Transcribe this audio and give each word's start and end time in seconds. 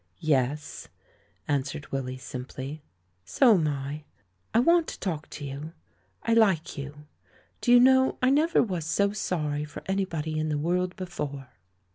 "Yes," 0.23 0.87
answered 1.47 1.91
Willy, 1.91 2.17
simply. 2.17 2.81
"So'm 3.23 3.67
I. 3.67 4.05
I 4.51 4.57
want 4.57 4.87
to 4.87 4.99
talk 4.99 5.29
to 5.29 5.45
you— 5.45 5.73
I 6.23 6.33
like 6.33 6.75
you. 6.75 7.05
Do 7.61 7.71
you 7.71 7.79
know, 7.79 8.17
I 8.19 8.31
never 8.31 8.63
was 8.63 8.83
so 8.83 9.13
sorry 9.13 9.63
for 9.63 9.83
anybody 9.85 10.39
in 10.39 10.49
the 10.49 10.57
world 10.57 10.95
before?" 10.95 11.49